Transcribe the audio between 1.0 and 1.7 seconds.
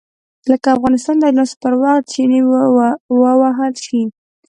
د اجناسو